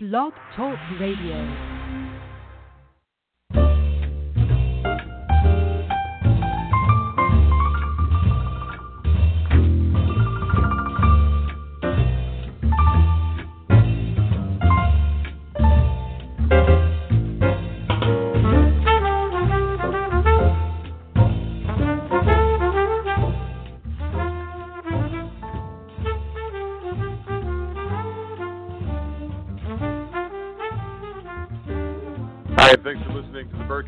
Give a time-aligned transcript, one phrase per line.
[0.00, 1.77] Blog Talk Radio.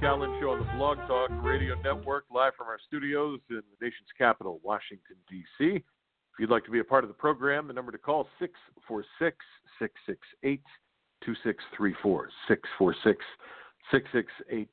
[0.01, 3.85] The Allen Show on the Blog Talk Radio Network, live from our studios in the
[3.85, 5.65] nation's capital, Washington, D.C.
[5.77, 5.83] If
[6.39, 9.37] you'd like to be a part of the program, the number to call is 646
[9.79, 10.63] 668
[11.25, 12.29] 2634.
[12.49, 13.25] 646
[13.91, 14.69] 668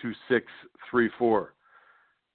[0.00, 1.54] 2634.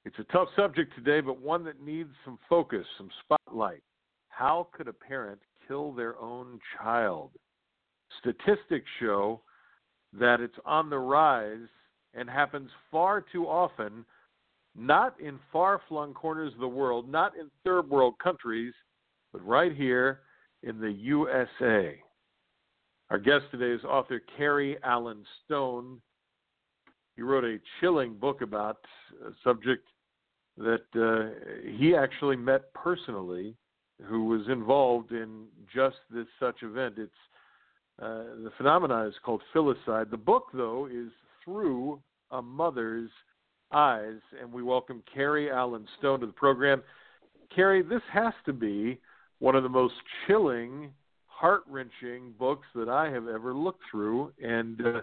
[0.05, 3.83] It's a tough subject today, but one that needs some focus, some spotlight.
[4.29, 7.31] How could a parent kill their own child?
[8.19, 9.41] Statistics show
[10.13, 11.67] that it's on the rise
[12.13, 14.05] and happens far too often,
[14.75, 18.73] not in far flung corners of the world, not in third world countries,
[19.31, 20.21] but right here
[20.63, 21.95] in the USA.
[23.09, 26.01] Our guest today is author Cary Allen Stone.
[27.15, 28.77] He wrote a chilling book about
[29.25, 29.85] a subject
[30.57, 33.55] that uh, he actually met personally,
[34.03, 36.95] who was involved in just this such event.
[36.97, 37.11] It's
[38.01, 40.09] uh, the phenomenon is called filicide.
[40.09, 41.11] The book, though, is
[41.43, 43.09] through a mother's
[43.71, 46.81] eyes, and we welcome Cary Allen Stone to the program.
[47.53, 48.99] Cary, this has to be
[49.39, 49.95] one of the most
[50.27, 50.91] chilling,
[51.27, 55.01] heart wrenching books that I have ever looked through, and uh,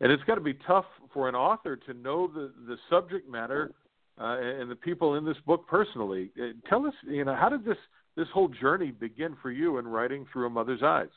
[0.00, 3.72] and it's got to be tough for an author to know the the subject matter
[4.20, 6.30] uh, and the people in this book personally.
[6.40, 7.78] Uh, tell us, you know, how did this
[8.16, 11.08] this whole journey begin for you in writing through a mother's eyes?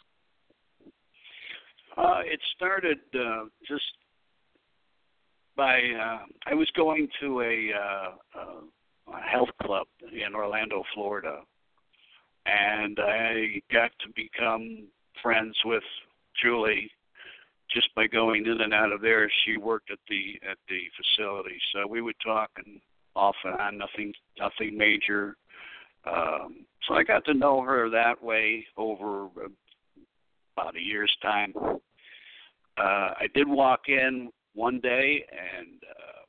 [1.98, 3.84] Uh, it started uh, just
[5.58, 11.40] by uh, I was going to a, uh, uh, a health club in Orlando, Florida,
[12.46, 14.88] and I got to become
[15.22, 15.84] friends with
[16.42, 16.92] Julie
[17.74, 19.30] just by going in and out of there.
[19.44, 22.80] She worked at the at the facility, so we would talk and
[23.16, 25.36] off and on, nothing nothing major.
[26.06, 29.28] Um, so I got to know her that way over
[30.56, 31.54] about a year's time.
[32.78, 36.22] Uh, I did walk in one day and uh,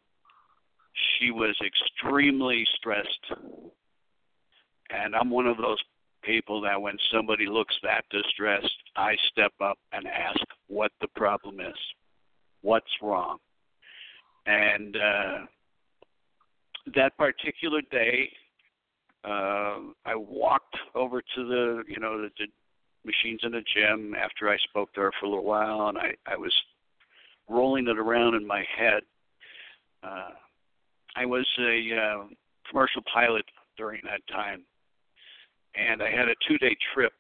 [1.19, 3.33] she was extremely stressed.
[4.91, 5.79] And I'm one of those
[6.23, 11.61] people that when somebody looks that distressed, I step up and ask what the problem
[11.61, 11.79] is,
[12.61, 13.39] what's wrong.
[14.47, 15.39] And uh,
[16.95, 18.31] that particular day,
[19.25, 22.47] uh, I walked over to the, you know, the, the
[23.05, 26.15] machines in the gym after I spoke to her for a little while, and I,
[26.27, 26.53] I was
[27.49, 29.03] rolling it around in my head.
[30.03, 30.31] Uh,
[31.17, 32.25] I was a uh,
[32.71, 33.45] commercial pilot
[33.77, 34.65] during that time,
[35.75, 37.13] and I had a two-day trip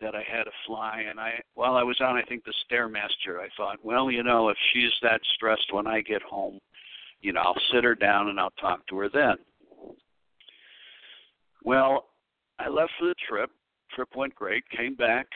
[0.00, 1.04] that I had to fly.
[1.08, 4.48] And I, while I was on, I think the stairmaster, I thought, well, you know,
[4.48, 6.58] if she's that stressed when I get home,
[7.20, 9.36] you know, I'll sit her down and I'll talk to her then.
[11.64, 12.08] Well,
[12.58, 13.50] I left for the trip.
[13.94, 14.64] Trip went great.
[14.76, 15.26] Came back,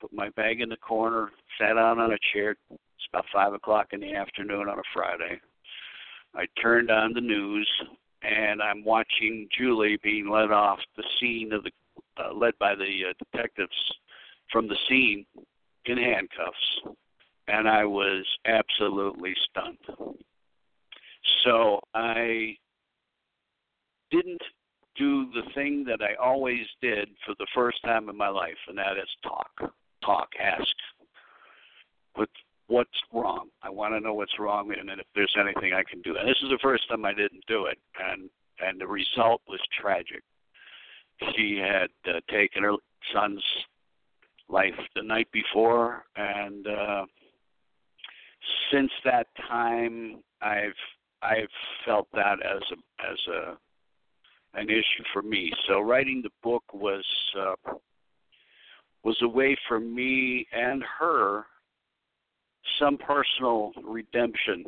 [0.00, 2.56] put my bag in the corner, sat down on a chair.
[2.70, 5.40] It's about five o'clock in the afternoon on a Friday.
[6.34, 7.68] I turned on the news,
[8.22, 11.70] and I'm watching Julie being led off the scene of the,
[12.22, 13.76] uh, led by the uh, detectives
[14.50, 15.24] from the scene
[15.86, 16.96] in handcuffs,
[17.48, 19.78] and I was absolutely stunned.
[21.44, 22.56] So I
[24.10, 24.42] didn't
[24.96, 28.78] do the thing that I always did for the first time in my life, and
[28.78, 29.72] that is talk,
[30.04, 30.68] talk, ask.
[32.14, 32.28] What
[32.66, 33.48] what's wrong?
[33.62, 36.16] I want to know what's wrong, and then if there's anything I can do.
[36.16, 38.28] And this is the first time I didn't do it, and
[38.60, 40.22] and the result was tragic.
[41.36, 42.74] She had uh, taken her
[43.12, 43.42] son's
[44.48, 47.04] life the night before, and uh,
[48.72, 50.72] since that time, I've
[51.22, 51.48] I've
[51.84, 53.58] felt that as a as a
[54.60, 55.52] an issue for me.
[55.66, 57.04] So writing the book was
[57.38, 57.54] uh,
[59.04, 61.44] was a way for me and her
[62.78, 64.64] some personal redemption.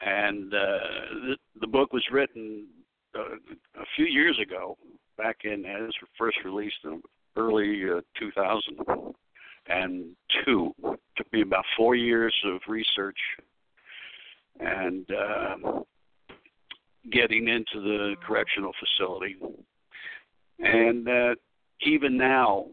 [0.00, 0.78] And uh,
[1.26, 2.68] the, the book was written
[3.16, 3.34] uh,
[3.80, 4.78] a few years ago,
[5.16, 7.00] back in as first released in
[7.36, 10.74] early uh, 2002.
[10.84, 13.18] It took me about four years of research
[14.60, 15.56] and uh,
[17.10, 19.36] getting into the correctional facility.
[20.58, 21.34] And uh,
[21.82, 22.66] even now,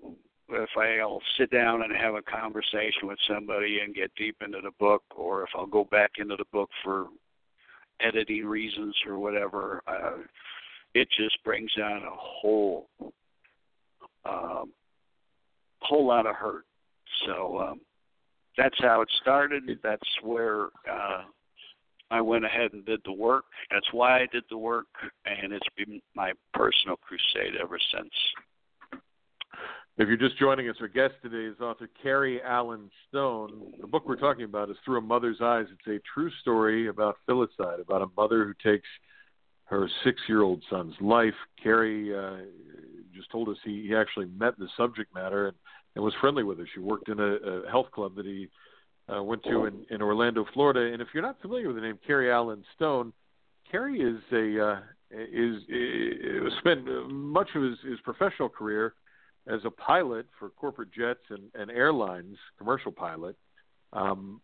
[0.49, 4.71] if I'll sit down and have a conversation with somebody and get deep into the
[4.79, 7.07] book, or if I'll go back into the book for
[8.01, 10.17] editing reasons or whatever, uh,
[10.93, 12.89] it just brings out a whole
[14.25, 14.71] um,
[15.79, 16.65] whole lot of hurt.
[17.25, 17.81] So um,
[18.57, 19.63] that's how it started.
[19.83, 21.23] That's where uh,
[22.11, 23.45] I went ahead and did the work.
[23.71, 24.87] That's why I did the work,
[25.25, 28.11] and it's been my personal crusade ever since.
[30.01, 33.73] If you're just joining us, our guest today is author Cary Allen Stone.
[33.79, 35.67] The book we're talking about is Through a Mother's Eyes.
[35.71, 38.87] It's a true story about filicide, about a mother who takes
[39.65, 41.35] her six-year-old son's life.
[41.61, 42.37] Cary uh,
[43.15, 45.57] just told us he, he actually met the subject matter and,
[45.93, 46.65] and was friendly with her.
[46.73, 48.47] She worked in a, a health club that he
[49.07, 50.91] uh, went to in, in Orlando, Florida.
[50.91, 53.13] And if you're not familiar with the name Cary Allen Stone,
[53.69, 54.79] Cary is a uh,
[55.11, 58.95] is, is spent much of his, his professional career
[59.47, 63.35] as a pilot for corporate jets and, and airlines, commercial pilot.
[63.93, 64.41] Um,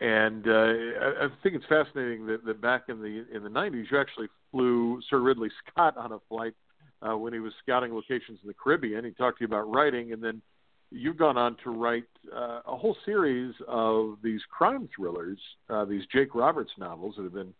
[0.00, 3.86] and uh, I, I think it's fascinating that, that back in the in the 90s,
[3.90, 6.54] you actually flew Sir Ridley Scott on a flight
[7.02, 9.04] uh, when he was scouting locations in the Caribbean.
[9.04, 10.42] He talked to you about writing, and then
[10.90, 12.04] you've gone on to write
[12.34, 15.38] uh, a whole series of these crime thrillers,
[15.70, 17.52] uh, these Jake Roberts novels that have been,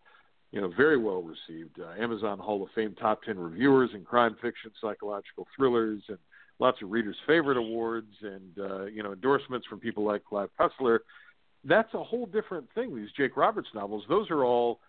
[0.53, 1.81] you know, very well received.
[1.81, 6.19] Uh, Amazon Hall of Fame top ten reviewers in crime fiction, psychological thrillers, and
[6.59, 11.01] lots of readers' favorite awards, and uh, you know, endorsements from people like Clive Cussler.
[11.65, 12.95] That's a whole different thing.
[12.95, 14.81] These Jake Roberts novels, those are all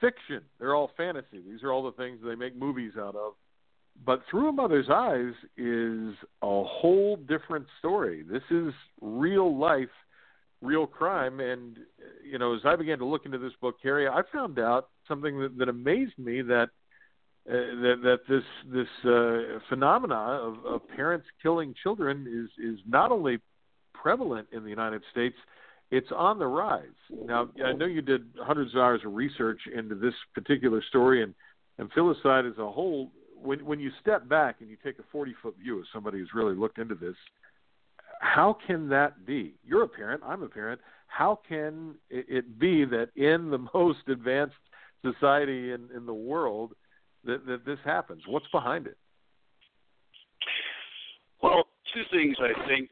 [0.00, 0.40] fiction.
[0.58, 1.40] They're all fantasy.
[1.48, 3.34] These are all the things they make movies out of
[4.04, 8.22] but through a mother's eyes is a whole different story.
[8.22, 9.88] This is real life,
[10.60, 11.78] real crime, and
[12.24, 15.38] you know, as I began to look into this book, Cary, I found out something
[15.40, 16.70] that, that amazed me that
[17.46, 18.42] uh, that that this
[18.72, 23.38] this uh, phenomena of, of parents killing children is is not only
[23.92, 25.36] prevalent in the United States,
[25.90, 26.82] it's on the rise.
[27.10, 31.34] Now, I know you did hundreds of hours of research into this particular story, and
[31.78, 33.10] and filicide as a whole
[33.42, 36.30] when when you step back and you take a 40 foot view of somebody who's
[36.34, 37.16] really looked into this,
[38.20, 39.54] how can that be?
[39.64, 40.22] You're a parent.
[40.24, 40.80] I'm a parent.
[41.08, 44.54] How can it be that in the most advanced
[45.02, 46.72] society in, in the world
[47.26, 48.22] that, that this happens?
[48.26, 48.96] What's behind it?
[51.42, 52.90] Well, two things I think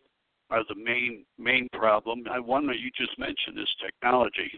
[0.50, 2.24] are the main main problem.
[2.44, 4.52] One that you just mentioned is technology,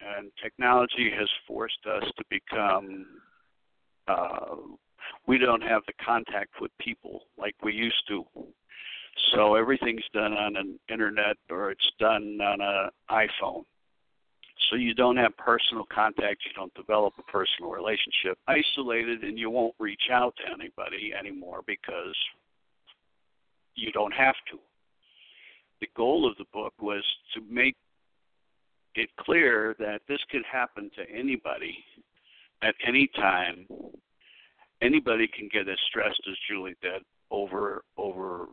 [0.00, 3.06] and technology has forced us to become
[4.08, 4.56] uh,
[5.26, 8.24] we don't have the contact with people like we used to.
[9.34, 13.64] So everything's done on an internet or it's done on an iPhone.
[14.70, 18.38] So you don't have personal contact, you don't develop a personal relationship.
[18.48, 22.16] Isolated and you won't reach out to anybody anymore because
[23.74, 24.58] you don't have to.
[25.80, 27.04] The goal of the book was
[27.34, 27.76] to make
[28.94, 31.76] it clear that this could happen to anybody
[32.62, 33.66] at any time
[34.82, 38.46] anybody can get as stressed as Julie did over over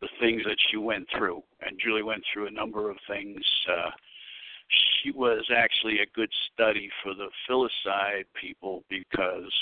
[0.00, 3.42] the things that she went through, and Julie went through a number of things.
[3.70, 3.90] Uh,
[4.68, 9.52] she was actually a good study for the filicide people because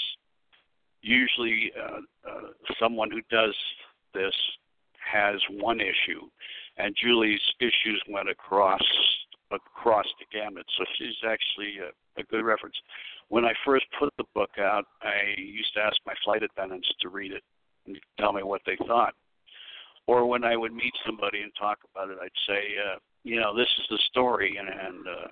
[1.03, 1.99] usually uh,
[2.29, 2.49] uh,
[2.81, 3.55] someone who does
[4.15, 4.35] this
[5.12, 6.23] has one issue,
[6.79, 8.83] and Julie's issues went across
[9.50, 10.64] across the gamut.
[10.78, 12.75] So she's actually a, a good reference
[13.28, 17.09] when I first put the book out, I used to ask my flight attendants to
[17.09, 17.43] read it
[17.87, 19.14] and tell me what they thought.
[20.07, 23.57] Or when I would meet somebody and talk about it, I'd say, uh, you know,
[23.57, 25.28] this is the story, and, and uh,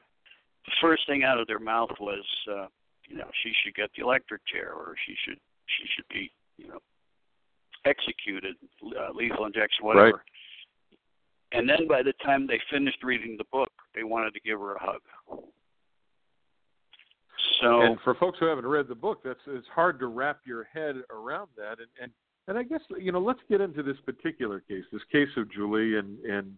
[0.65, 2.67] the first thing out of their mouth was, uh,
[3.09, 6.69] you know, she should get the electric chair, or she should she should be, you
[6.69, 6.79] know,
[7.85, 8.57] executed,
[8.99, 10.07] uh, lethal injection, whatever.
[10.07, 10.15] Right.
[11.53, 14.75] And then by the time they finished reading the book, they wanted to give her
[14.75, 15.01] a hug.
[17.61, 20.65] So, and for folks who haven't read the book, that's it's hard to wrap your
[20.65, 21.79] head around that.
[21.79, 22.13] And and
[22.49, 25.99] and I guess you know, let's get into this particular case, this case of Julie,
[25.99, 26.55] and and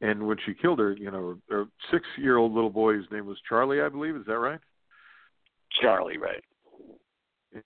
[0.00, 3.80] and when she killed her, you know, her six-year-old little boy, his name was Charlie,
[3.80, 4.16] I believe.
[4.16, 4.60] Is that right?
[5.80, 6.42] Charlie, right?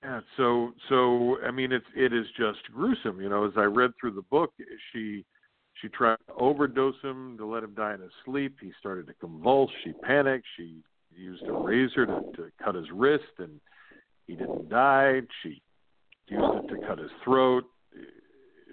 [0.02, 0.20] Yeah.
[0.36, 3.20] So so I mean, it's it is just gruesome.
[3.20, 4.52] You know, as I read through the book,
[4.92, 5.24] she
[5.80, 8.56] she tried to overdose him to let him die in his sleep.
[8.60, 9.70] He started to convulse.
[9.84, 10.46] She panicked.
[10.56, 10.76] She
[11.16, 13.60] used a razor to, to cut his wrist, and
[14.26, 15.22] he didn't die.
[15.42, 15.60] She
[16.28, 17.64] used it to cut his throat.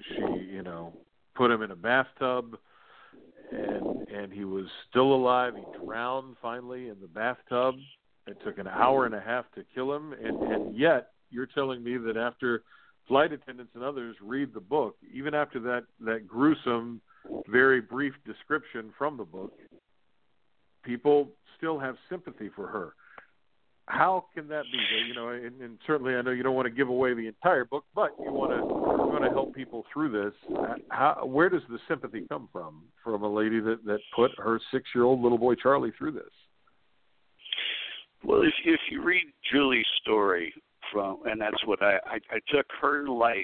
[0.10, 0.22] She,
[0.52, 0.94] you know,
[1.36, 2.58] put him in a bathtub,
[3.52, 5.54] and and he was still alive.
[5.56, 7.76] He drowned finally in the bathtub.
[8.28, 11.84] It took an hour and a half to kill him, and and yet you're telling
[11.84, 12.64] me that after
[13.08, 17.02] flight attendants and others read the book, even after that that gruesome,
[17.48, 19.54] very brief description from the book,
[20.84, 22.94] people still have sympathy for her.
[23.86, 24.78] How can that be?
[25.08, 27.64] You know, and, and certainly I know you don't want to give away the entire
[27.64, 28.87] book, but you want to
[29.20, 30.34] want to help people through this.
[30.90, 34.86] How, where does the sympathy come from from a lady that that put her six
[34.94, 36.24] year old little boy Charlie through this?
[38.24, 40.54] Well, if if you read Julie's story
[40.92, 43.38] from, and that's what I I, I took her life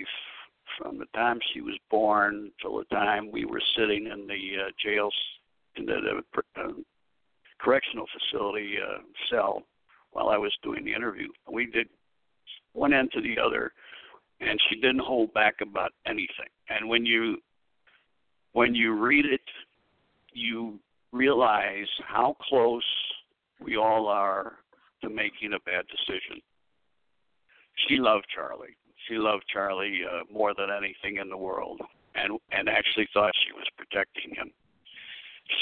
[0.77, 4.71] from the time she was born till the time we were sitting in the uh,
[4.83, 5.13] jails
[5.75, 6.21] in the,
[6.55, 6.67] the uh,
[7.59, 8.99] correctional facility uh,
[9.29, 9.63] cell
[10.11, 11.27] while I was doing the interview.
[11.51, 11.87] We did
[12.73, 13.71] one end to the other,
[14.47, 16.51] and she didn't hold back about anything.
[16.69, 17.37] And when you
[18.53, 19.41] when you read it,
[20.33, 20.79] you
[21.11, 22.83] realize how close
[23.59, 24.53] we all are
[25.01, 26.41] to making a bad decision.
[27.87, 28.77] She loved Charlie.
[29.07, 31.81] She loved Charlie uh, more than anything in the world,
[32.15, 34.51] and and actually thought she was protecting him.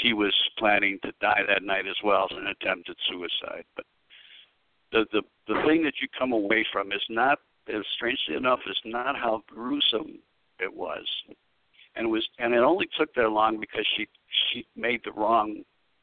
[0.00, 3.64] She was planning to die that night as well as an attempted suicide.
[3.74, 3.86] But
[4.92, 7.38] the the the thing that you come away from is not,
[7.96, 10.18] strangely enough, is not how gruesome
[10.60, 11.06] it was,
[11.96, 14.06] and it was and it only took that long because she
[14.52, 15.62] she made the wrong,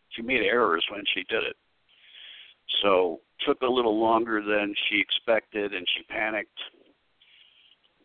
[0.10, 1.56] she made errors when she did it.
[2.82, 6.60] So took a little longer than she expected, and she panicked.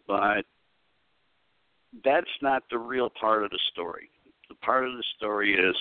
[0.06, 0.44] But
[2.04, 4.10] that's not the real part of the story.
[4.48, 5.76] The part of the story is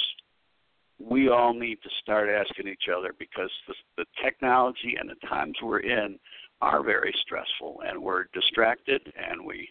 [1.00, 5.56] we all need to start asking each other because the, the technology and the times
[5.62, 6.18] we're in
[6.64, 9.70] are very stressful, and we're distracted, and we,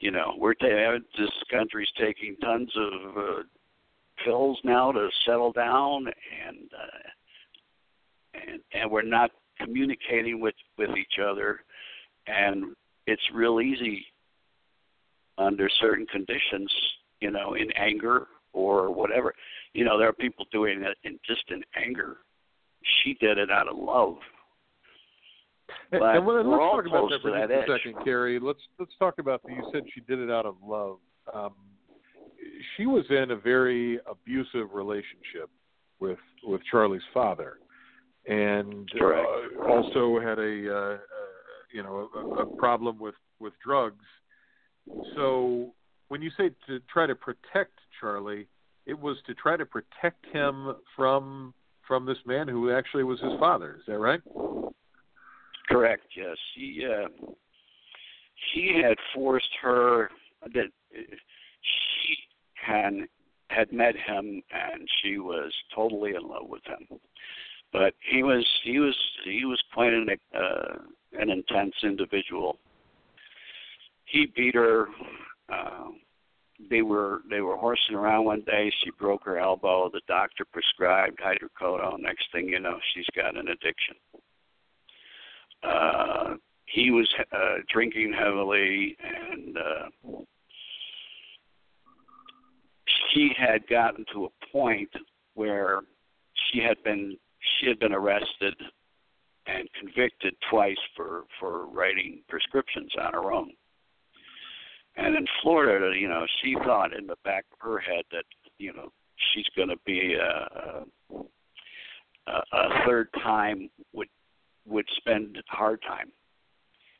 [0.00, 3.42] you know, we're ta- this country's taking tons of uh,
[4.24, 6.06] pills now to settle down,
[6.46, 11.60] and uh, and and we're not communicating with with each other
[12.26, 12.74] and
[13.06, 14.04] it's real easy
[15.38, 16.72] under certain conditions
[17.20, 19.34] you know in anger or whatever.
[19.72, 22.18] You know there are people doing it in just in anger.
[23.02, 24.16] She did it out of love
[25.90, 28.38] but and well, let's talk about that for that a second, Cary.
[28.40, 30.98] Let's let's talk about the, you said she did it out of love.
[31.32, 31.54] Um,
[32.76, 35.50] she was in a very abusive relationship
[36.00, 37.54] with with Charlie's father,
[38.26, 40.98] and uh, also had a uh, uh,
[41.72, 44.04] you know a, a problem with with drugs.
[45.14, 45.72] So
[46.08, 48.46] when you say to try to protect Charlie,
[48.86, 51.54] it was to try to protect him from
[51.86, 53.76] from this man who actually was his father.
[53.78, 54.20] Is that right?
[55.68, 56.04] Correct.
[56.16, 56.36] Yes.
[56.54, 57.08] She uh,
[58.52, 60.10] she had forced her
[60.42, 62.16] that she
[62.54, 62.92] had
[63.48, 66.98] had met him and she was totally in love with him
[67.74, 70.78] but he was he was he was quite an uh,
[71.20, 72.56] an intense individual.
[74.06, 74.86] He beat her.
[75.52, 75.88] Uh,
[76.70, 78.72] they were they were horsing around one day.
[78.82, 79.90] She broke her elbow.
[79.92, 82.00] The doctor prescribed hydrocodone.
[82.00, 83.96] Next thing you know, she's got an addiction.
[85.64, 86.34] Uh,
[86.66, 90.18] he was uh, drinking heavily, and uh,
[93.12, 94.90] she had gotten to a point
[95.34, 95.80] where
[96.34, 97.16] she had been
[97.60, 98.54] she had been arrested
[99.46, 103.52] and convicted twice for for writing prescriptions on her own.
[104.96, 108.24] And in Florida, you know, she thought in the back of her head that
[108.58, 110.84] you know she's going to be a,
[112.26, 114.08] a, a third time would
[114.66, 116.10] would spend hard time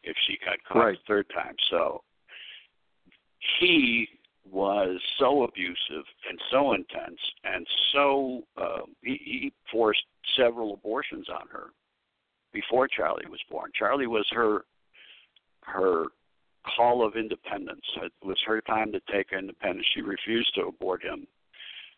[0.03, 0.97] if she got caught right.
[0.97, 1.55] a third time.
[1.71, 2.03] So
[3.61, 4.09] he
[4.51, 10.05] was so abusive and so intense and so uh, he, he forced
[10.37, 11.69] several abortions on her
[12.53, 13.71] before Charlie was born.
[13.79, 14.65] Charlie was her
[15.63, 16.07] her
[16.77, 17.85] call of independence.
[18.03, 19.87] It was her time to take independence.
[19.95, 21.27] She refused to abort him.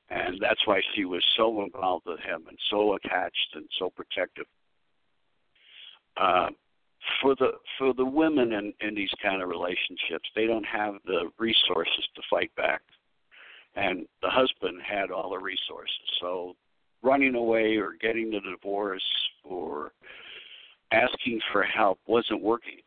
[0.09, 4.47] And that's why she was so involved with him and so attached and so protective.
[6.17, 6.49] Uh,
[7.21, 11.31] for the for the women in, in these kind of relationships, they don't have the
[11.39, 12.83] resources to fight back.
[13.75, 16.09] And the husband had all the resources.
[16.21, 16.55] So
[17.03, 19.05] running away or getting the divorce
[19.45, 19.93] or
[20.93, 22.81] asking for help wasn't working.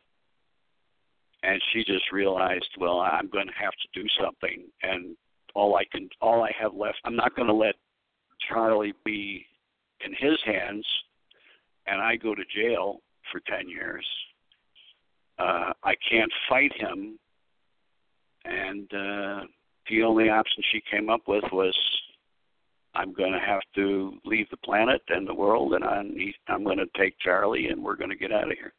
[1.42, 5.16] And she just realized, well, I'm going to have to do something, and
[5.54, 7.76] all I can, all I have left, I'm not going to let
[8.46, 9.46] Charlie be
[10.04, 10.86] in his hands,
[11.86, 14.06] and I go to jail for ten years.
[15.38, 17.18] Uh, I can't fight him,
[18.44, 19.40] and uh,
[19.88, 21.76] the only option she came up with was
[22.94, 26.14] I'm going to have to leave the planet and the world, and I'm
[26.48, 28.72] I'm going to take Charlie, and we're going to get out of here.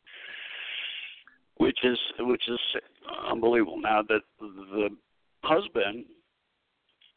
[1.61, 2.59] which is which is
[3.29, 3.79] unbelievable.
[3.79, 4.89] Now that the
[5.43, 6.05] husband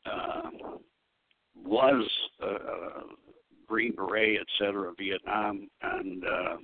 [0.04, 0.50] uh,
[1.64, 2.06] was
[2.42, 3.02] a, a
[3.66, 6.56] Green Beret, et cetera, Vietnam, and uh,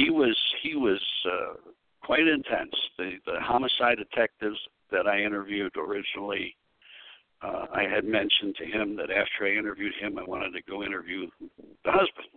[0.00, 1.54] he was he was uh,
[2.02, 2.74] quite intense.
[2.96, 4.58] The the homicide detectives
[4.90, 6.56] that I interviewed originally,
[7.42, 10.82] uh, I had mentioned to him that after I interviewed him, I wanted to go
[10.82, 11.26] interview
[11.84, 12.28] the husband,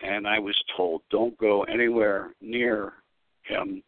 [0.00, 2.92] and I was told don't go anywhere near
[3.42, 3.82] him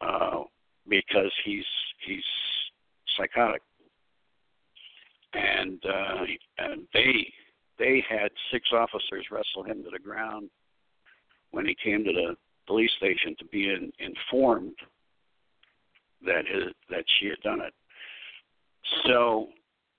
[0.00, 0.42] uh,
[0.88, 1.66] because he's
[2.06, 2.24] he's
[3.16, 3.62] psychotic,
[5.34, 6.24] and uh,
[6.58, 7.32] and they
[7.78, 10.48] they had six officers wrestle him to the ground
[11.52, 14.74] when he came to the police station to be in, informed
[16.24, 17.72] that his that she had done it.
[19.06, 19.48] So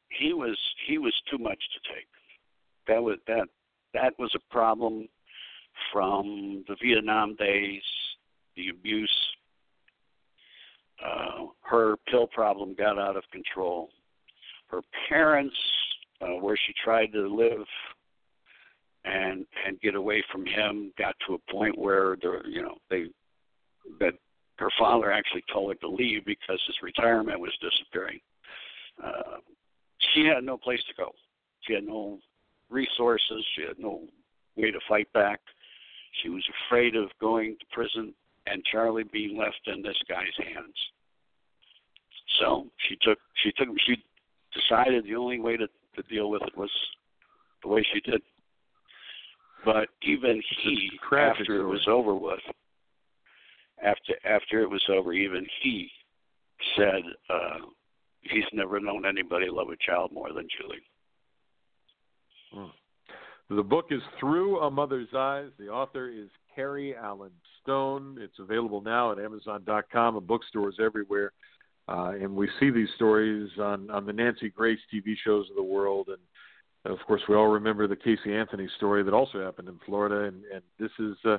[0.10, 0.58] he was
[0.88, 2.08] he was too much to take.
[2.88, 3.48] That was that
[3.94, 5.08] that was a problem
[5.92, 7.84] from the Vietnam days,
[8.56, 9.16] the abuse.
[11.04, 13.90] Uh, her pill problem got out of control.
[14.68, 15.56] Her parents,
[16.22, 17.66] uh, where she tried to live
[19.06, 23.06] and and get away from him got to a point where the you know they
[24.00, 24.14] that
[24.58, 28.20] her father actually told her to leave because his retirement was disappearing.
[29.04, 29.38] Uh,
[30.14, 31.12] she had no place to go.
[31.62, 32.20] She had no
[32.70, 33.46] resources.
[33.56, 34.04] She had no
[34.56, 35.40] way to fight back.
[36.22, 38.14] She was afraid of going to prison
[38.46, 40.76] and Charlie being left in this guy's hands.
[42.40, 43.96] So she took she took she
[44.54, 46.72] decided the only way to to deal with it was
[47.62, 48.22] the way she did.
[49.65, 52.39] But even he, after it was over with,
[53.84, 55.89] after after it was over, even he
[56.77, 57.60] said uh,
[58.22, 60.84] he's never known anybody love a child more than Julie.
[62.53, 63.55] Hmm.
[63.55, 65.50] The book is Through a Mother's Eyes.
[65.60, 68.17] The author is Cary Allen Stone.
[68.20, 71.32] It's available now at Amazon.com and bookstores everywhere.
[71.88, 75.63] Uh, and we see these stories on, on the Nancy Grace TV shows of the
[75.63, 76.17] world and
[76.86, 80.43] of course, we all remember the Casey Anthony story that also happened in Florida, and,
[80.54, 81.38] and this is uh,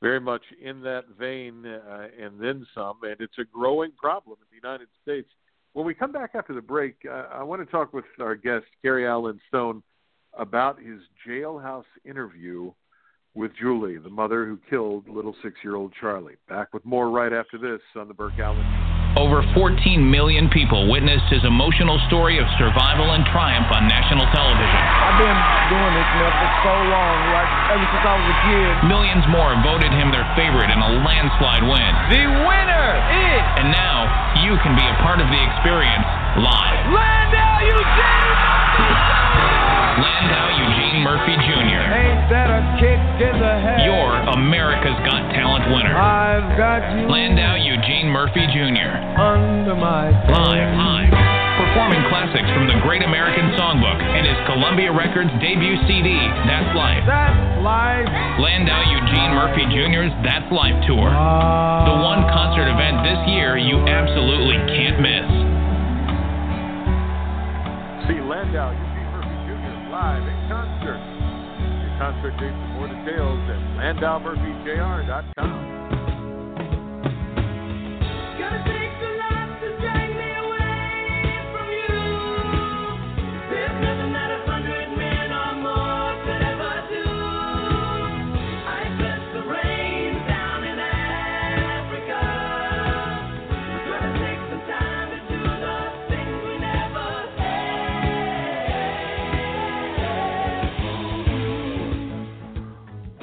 [0.00, 4.46] very much in that vein uh, and then some, and it's a growing problem in
[4.50, 5.28] the United States.
[5.72, 8.64] When we come back after the break, uh, I want to talk with our guest,
[8.82, 9.82] Cary Allen Stone,
[10.34, 12.72] about his jailhouse interview
[13.34, 16.36] with Julie, the mother who killed little six year old Charlie.
[16.48, 18.85] Back with more right after this on The Burke Allen.
[19.16, 24.76] Over 14 million people witnessed his emotional story of survival and triumph on national television.
[24.76, 25.40] I've been
[25.72, 28.72] doing this now for so long, like ever since I was a kid.
[28.92, 31.92] Millions more voted him their favorite in a landslide win.
[32.12, 33.44] The winner is.
[33.64, 34.04] And now
[34.44, 36.04] you can be a part of the experience
[36.44, 36.80] live.
[36.92, 38.36] Landau Eugene!
[39.96, 41.88] Landau Eugene Murphy Jr.
[41.88, 43.80] Ain't that a kick in the head?
[43.80, 45.96] You're America's Got Talent winner.
[45.96, 47.08] I've got you.
[47.08, 48.98] Landau Eugene Murphy Jr.
[49.14, 51.06] Under my Live, live.
[51.54, 56.18] Performing classics from the Great American Songbook and his Columbia Records debut CD,
[56.50, 57.06] That's Life.
[57.06, 58.10] That's life.
[58.42, 61.06] Landau Eugene Murphy Jr.'s That's Life Tour.
[61.06, 65.30] The one concert event this year you absolutely can't miss.
[68.10, 69.94] See Landau Eugene Murphy Jr.
[69.94, 70.98] live in concert.
[70.98, 76.05] Your concert dates and more details at LandauMurphyJR.com
[78.50, 78.75] gonna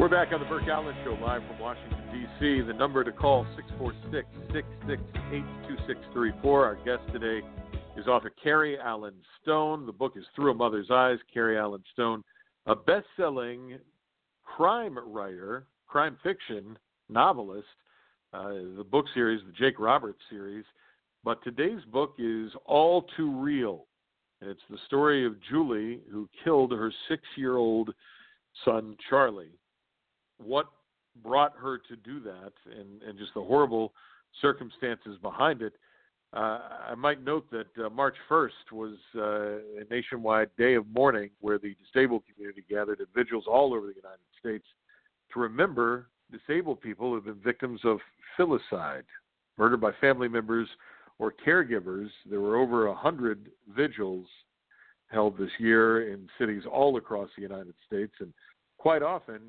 [0.03, 2.59] We're back on the Burke Allen Show live from Washington, D.C.
[2.67, 5.39] The number to call 646 668
[5.69, 6.65] 2634.
[6.65, 7.39] Our guest today
[7.95, 9.85] is author Cary Allen Stone.
[9.85, 11.19] The book is Through a Mother's Eyes.
[11.33, 12.21] Cary Allen Stone,
[12.65, 13.79] a best selling
[14.43, 17.69] crime writer, crime fiction novelist.
[18.33, 20.65] Uh, the book series, the Jake Roberts series.
[21.23, 23.85] But today's book is All Too Real.
[24.41, 27.93] And it's the story of Julie, who killed her six year old
[28.65, 29.53] son, Charlie
[30.45, 30.67] what
[31.23, 33.93] brought her to do that and, and just the horrible
[34.41, 35.73] circumstances behind it.
[36.33, 41.29] Uh, I might note that uh, March 1st was uh, a nationwide day of mourning
[41.41, 44.65] where the disabled community gathered at vigils all over the United States
[45.33, 47.99] to remember disabled people who have been victims of
[48.37, 49.03] filicide,
[49.57, 50.67] murder by family members
[51.19, 52.09] or caregivers.
[52.27, 54.25] There were over a hundred vigils
[55.11, 58.33] held this year in cities all across the United States, and
[58.79, 59.39] quite often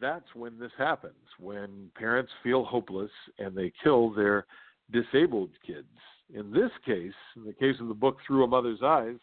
[0.00, 4.46] that's when this happens when parents feel hopeless and they kill their
[4.92, 5.86] disabled kids.
[6.34, 9.16] In this case, in the case of the book Through a Mother's Eyes,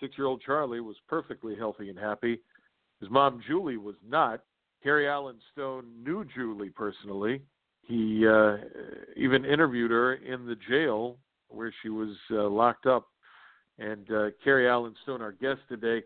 [0.00, 2.40] six year old Charlie was perfectly healthy and happy.
[3.00, 4.42] His mom, Julie, was not.
[4.82, 7.42] Cary Allen Stone knew Julie personally.
[7.82, 8.56] He uh,
[9.16, 13.08] even interviewed her in the jail where she was uh, locked up.
[13.78, 16.04] And uh, Cary Allen Stone, our guest today.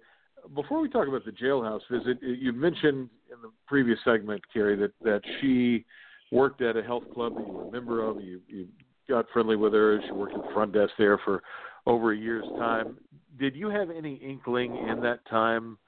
[0.54, 4.92] Before we talk about the jailhouse visit, you mentioned in the previous segment, Cary, that
[5.02, 5.84] that she
[6.32, 8.20] worked at a health club that you were a member of.
[8.20, 8.66] You, you
[9.08, 10.00] got friendly with her.
[10.04, 11.42] She worked at the front desk there for
[11.86, 12.98] over a year's time.
[13.38, 15.78] Did you have any inkling in that time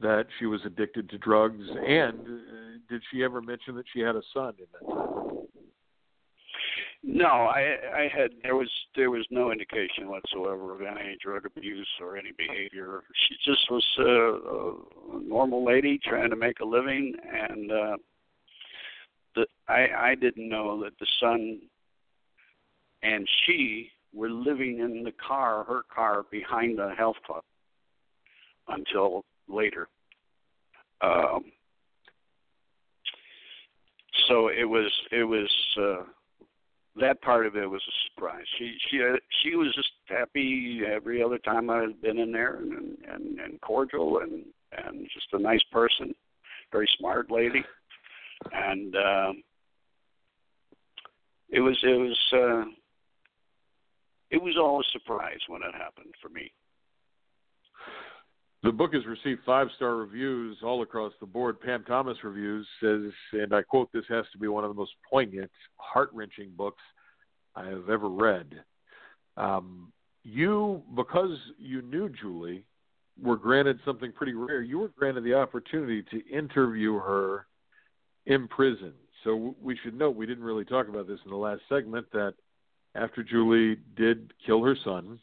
[0.00, 1.64] that she was addicted to drugs?
[1.86, 5.29] And uh, did she ever mention that she had a son in that time?
[7.20, 11.88] No, I I had there was there was no indication whatsoever of any drug abuse
[12.00, 13.02] or any behavior.
[13.28, 17.96] She just was a, a normal lady trying to make a living, and uh,
[19.34, 21.60] the I I didn't know that the son
[23.02, 27.44] and she were living in the car, her car, behind the health club
[28.68, 29.88] until later.
[31.02, 31.52] Um,
[34.26, 35.50] so it was it was.
[35.78, 36.04] Uh,
[36.96, 38.44] that part of it was a surprise.
[38.58, 42.56] She she uh, she was just happy every other time I had been in there,
[42.56, 46.14] and and and cordial, and and just a nice person,
[46.72, 47.64] very smart lady,
[48.52, 49.32] and uh,
[51.48, 52.70] it was it was uh,
[54.30, 56.52] it was all a surprise when it happened for me.
[58.62, 61.60] The book has received five star reviews all across the board.
[61.60, 64.92] Pam Thomas Reviews says, and I quote, this has to be one of the most
[65.08, 66.82] poignant, heart wrenching books
[67.56, 68.62] I have ever read.
[69.38, 69.92] Um,
[70.24, 72.64] you, because you knew Julie,
[73.20, 74.60] were granted something pretty rare.
[74.60, 77.46] You were granted the opportunity to interview her
[78.26, 78.92] in prison.
[79.24, 82.34] So we should note, we didn't really talk about this in the last segment, that
[82.94, 85.18] after Julie did kill her son,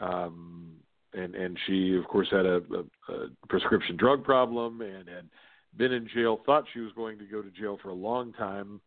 [0.00, 0.72] um,
[1.16, 2.56] and and she of course had a,
[3.08, 5.28] a, a prescription drug problem and had
[5.76, 6.40] been in jail.
[6.46, 8.80] Thought she was going to go to jail for a long time,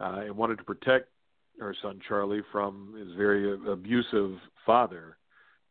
[0.00, 1.08] uh, and wanted to protect
[1.60, 4.36] her son Charlie from his very abusive
[4.66, 5.16] father,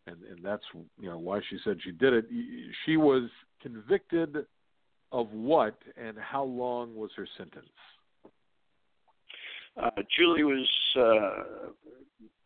[0.05, 0.63] and and that's
[0.99, 2.25] you know why she said she did it.
[2.85, 3.29] She was
[3.61, 4.45] convicted
[5.11, 7.67] of what, and how long was her sentence?
[9.81, 10.67] Uh, Julie was
[10.97, 11.69] uh,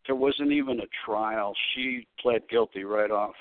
[0.06, 1.54] there wasn't even a trial.
[1.74, 3.34] She pled guilty right off.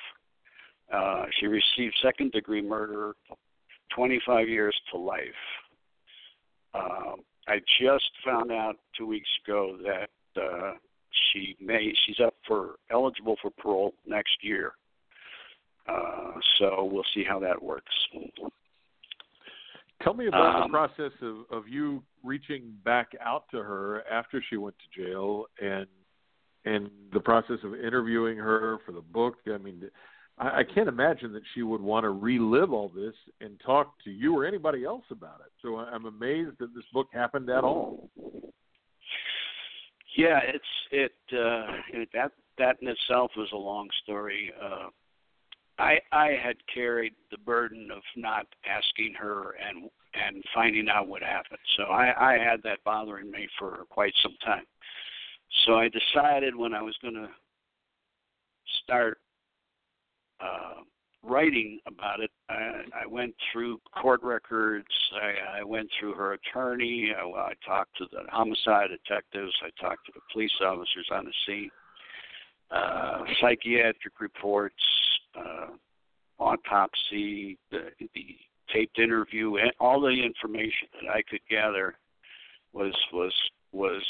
[0.94, 3.14] Uh, she received second degree murder,
[3.96, 5.22] 25 years to life.
[6.74, 7.16] Uh,
[7.48, 10.74] I just found out two weeks ago that uh,
[11.32, 14.74] she may she's up for eligible for parole next year.
[15.88, 17.94] Uh, so we'll see how that works.
[20.04, 24.44] Tell me about um, the process of, of you reaching back out to her after
[24.50, 25.88] she went to jail and
[26.66, 29.36] and the process of interviewing her for the book.
[29.52, 29.90] I mean,
[30.38, 34.12] I, I can't imagine that she would want to relive all this and talk to
[34.12, 35.52] you or anybody else about it.
[35.62, 38.10] So I'm amazed that this book happened at all.
[40.18, 41.72] Yeah, it's it, uh,
[42.14, 44.52] that that in itself was a long story.
[44.62, 44.90] Uh,
[45.80, 51.24] I I had carried the burden of not asking her and and finding out what
[51.24, 51.60] happened.
[51.78, 54.66] So I I had that bothering me for quite some time.
[55.66, 57.30] So I decided when I was going to
[58.84, 59.20] start
[60.40, 60.82] uh,
[61.24, 64.88] writing about it, I, I went through court records.
[65.14, 67.14] I, I went through her attorney.
[67.18, 69.54] I, I talked to the homicide detectives.
[69.64, 71.70] I talked to the police officers on the scene.
[72.72, 74.76] Uh, psychiatric reports,
[75.38, 75.68] uh,
[76.40, 78.38] autopsy, the, the
[78.74, 81.96] taped interview, and all the information that I could gather
[82.74, 83.34] was was
[83.74, 84.02] was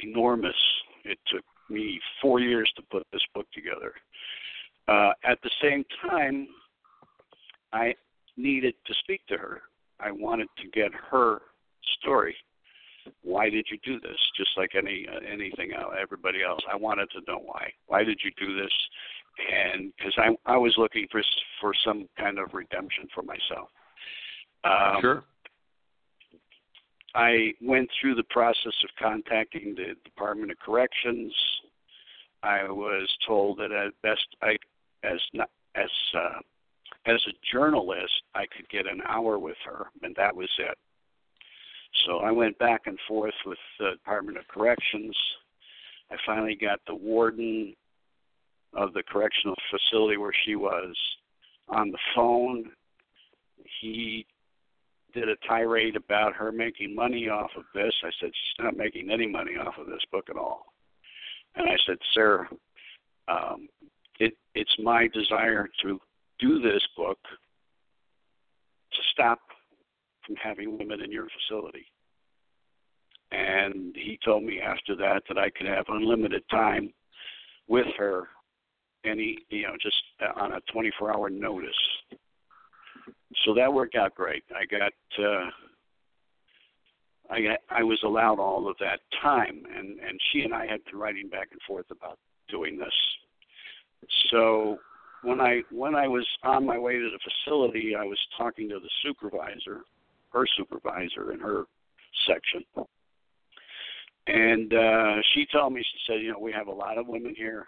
[0.00, 0.56] enormous.
[1.04, 3.92] It took me four years to put this book together.
[4.88, 6.46] Uh, at the same time,
[7.72, 7.94] I
[8.36, 9.62] needed to speak to her.
[9.98, 11.40] I wanted to get her
[12.00, 12.36] story.
[13.22, 14.18] Why did you do this?
[14.36, 17.70] Just like any uh, anything else, everybody else, I wanted to know why.
[17.86, 18.72] Why did you do this?
[19.52, 21.22] And because I I was looking for
[21.60, 23.68] for some kind of redemption for myself.
[24.64, 25.24] Um, sure.
[27.16, 31.32] I went through the process of contacting the Department of Corrections.
[32.42, 34.58] I was told that at best I,
[35.02, 36.40] as not, as uh,
[37.06, 40.76] as a journalist, I could get an hour with her, and that was it.
[42.04, 45.16] So I went back and forth with the Department of Corrections.
[46.10, 47.74] I finally got the warden
[48.74, 50.94] of the correctional facility where she was
[51.68, 52.72] on the phone.
[53.80, 54.26] He
[55.16, 57.92] did a tirade about her making money off of this.
[58.04, 60.66] I said she's not making any money off of this book at all.
[61.54, 62.46] And I said, Sir,
[63.26, 63.66] um,
[64.20, 65.98] it, it's my desire to
[66.38, 67.18] do this book
[68.92, 69.40] to stop
[70.26, 71.86] from having women in your facility.
[73.32, 76.92] And he told me after that that I could have unlimited time
[77.68, 78.28] with her,
[79.04, 79.96] any you know, just
[80.36, 81.70] on a 24-hour notice.
[83.44, 84.44] So that worked out great.
[84.54, 85.50] I got uh,
[87.30, 90.84] I got, I was allowed all of that time, and and she and I had
[90.84, 92.18] been writing back and forth about
[92.48, 92.94] doing this.
[94.30, 94.78] So
[95.22, 98.78] when I when I was on my way to the facility, I was talking to
[98.78, 99.82] the supervisor,
[100.32, 101.64] her supervisor in her
[102.26, 102.64] section,
[104.26, 107.34] and uh, she told me she said, you know, we have a lot of women
[107.36, 107.66] here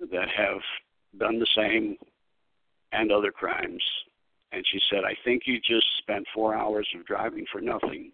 [0.00, 0.60] that have
[1.18, 1.96] done the same
[2.92, 3.82] and other crimes.
[4.54, 8.12] And she said, I think you just spent four hours of driving for nothing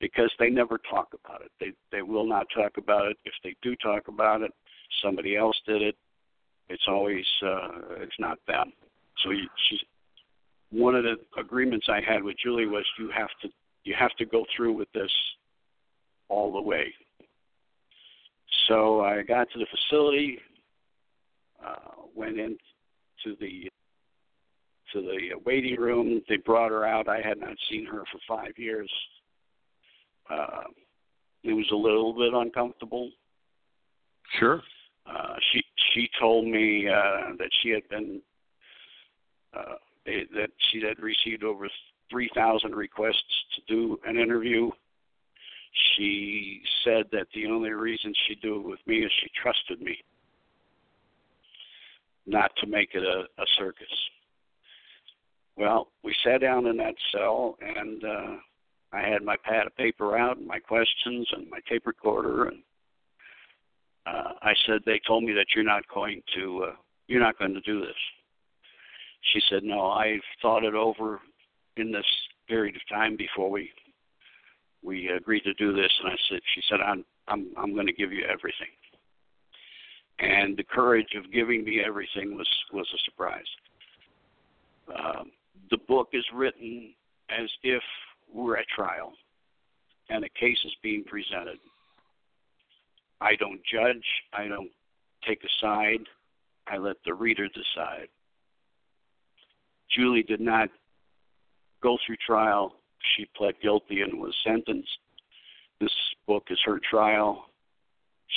[0.00, 1.50] because they never talk about it.
[1.60, 3.16] They they will not talk about it.
[3.24, 4.52] If they do talk about it,
[5.02, 5.96] somebody else did it.
[6.68, 8.72] It's always uh, it's not them.
[9.24, 9.80] So you, she's
[10.70, 13.48] one of the agreements I had with Julie was you have to
[13.84, 15.10] you have to go through with this
[16.28, 16.94] all the way.
[18.68, 20.38] So I got to the facility,
[21.66, 23.68] uh, went into the
[24.92, 26.22] to the waiting room.
[26.28, 27.08] They brought her out.
[27.08, 28.90] I had not seen her for five years.
[30.28, 30.64] Uh,
[31.42, 33.10] it was a little bit uncomfortable.
[34.38, 34.62] Sure.
[35.06, 38.20] Uh, she she told me uh, that she had been
[39.56, 39.74] uh,
[40.06, 41.68] that she had received over
[42.10, 44.70] three thousand requests to do an interview.
[45.96, 49.96] She said that the only reason she'd do it with me is she trusted me,
[52.26, 53.86] not to make it a, a circus.
[55.60, 58.36] Well, we sat down in that cell, and uh,
[58.94, 62.62] I had my pad of paper out, and my questions, and my tape recorder, and
[64.06, 66.76] uh, I said, "They told me that you're not going to, uh,
[67.08, 67.96] you're not going to do this."
[69.34, 71.20] She said, "No, I've thought it over
[71.76, 72.06] in this
[72.48, 73.70] period of time before we
[74.82, 77.92] we agreed to do this." And I said, "She said, I'm I'm I'm going to
[77.92, 78.72] give you everything."
[80.20, 83.44] And the courage of giving me everything was was a surprise.
[84.88, 85.30] Um,
[85.70, 86.94] the book is written
[87.30, 87.82] as if
[88.32, 89.12] we're at trial
[90.08, 91.58] and a case is being presented.
[93.20, 94.70] I don't judge, I don't
[95.26, 96.06] take a side,
[96.66, 98.08] I let the reader decide.
[99.90, 100.68] Julie did not
[101.82, 102.74] go through trial.
[103.16, 104.98] She pled guilty and was sentenced.
[105.80, 105.92] This
[106.26, 107.46] book is her trial.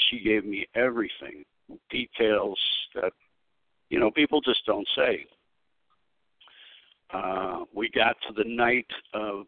[0.09, 1.43] She gave me everything,
[1.89, 2.59] details
[2.95, 3.13] that,
[3.89, 5.25] you know, people just don't say.
[7.13, 9.45] Uh, we got to the night of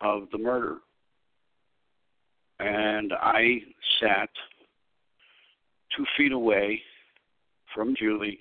[0.00, 0.76] of the murder,
[2.60, 3.58] and I
[4.00, 4.28] sat
[5.96, 6.80] two feet away
[7.74, 8.38] from Julie,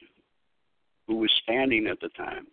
[1.08, 2.45] who was standing at the time,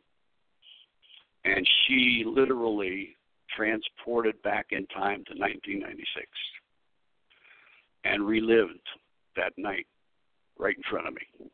[1.44, 3.14] and she literally
[3.54, 6.26] transported back in time to 1996
[8.04, 8.88] and relived
[9.36, 9.86] that night
[10.58, 11.50] right in front of me.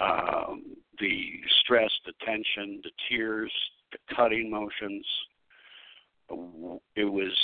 [0.00, 3.52] Um, the stress, the tension, the tears,
[3.92, 5.06] the cutting motions.
[6.96, 7.36] It was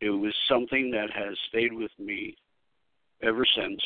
[0.00, 2.36] it was something that has stayed with me
[3.22, 3.80] ever since,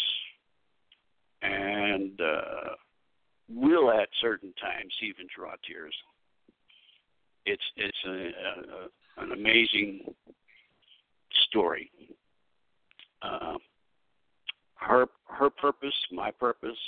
[1.43, 2.75] and uh,
[3.49, 5.95] will at certain times even draw tears.
[7.47, 10.15] It's it's a, a, an amazing
[11.49, 11.91] story.
[13.23, 13.55] Uh,
[14.77, 16.79] her her purpose, my purpose,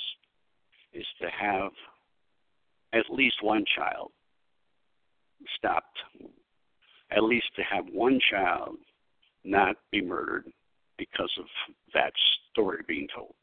[0.92, 1.72] is to have
[2.97, 4.11] at least one child
[5.57, 5.99] stopped,
[7.11, 8.77] at least to have one child
[9.45, 10.45] not be murdered
[10.99, 11.47] because of
[11.95, 12.13] that
[12.51, 13.35] story being told.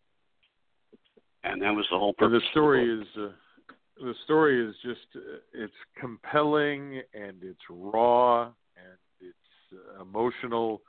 [1.44, 2.34] And that was the whole purpose.
[2.34, 3.30] And the story is uh,
[3.98, 10.82] the story is just uh, it's compelling and it's raw and it's uh, emotional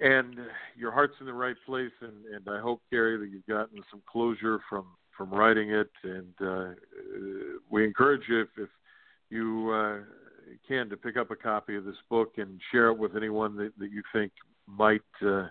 [0.00, 0.36] and
[0.76, 4.02] your heart's in the right place and and I hope Cary that you've gotten some
[4.10, 4.86] closure from
[5.20, 6.68] from writing it, and uh,
[7.68, 8.68] we encourage you if, if
[9.28, 9.98] you uh,
[10.66, 13.70] can to pick up a copy of this book and share it with anyone that,
[13.78, 14.32] that you think
[14.66, 15.44] might uh,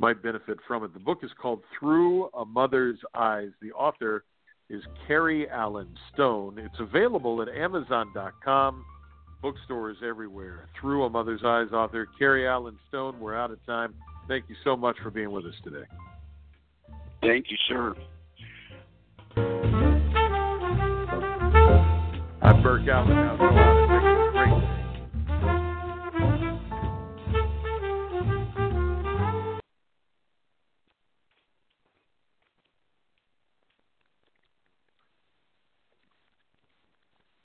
[0.00, 0.92] might benefit from it.
[0.92, 3.50] The book is called Through a Mother's Eyes.
[3.62, 4.24] The author
[4.68, 6.58] is Cary Allen Stone.
[6.58, 8.84] It's available at Amazon.com,
[9.40, 10.68] bookstores everywhere.
[10.80, 13.20] Through a Mother's Eyes, author Cary Allen Stone.
[13.20, 13.94] We're out of time.
[14.26, 15.84] Thank you so much for being with us today.
[17.22, 17.94] Thank you, sir.
[22.66, 23.75] Burke Allen.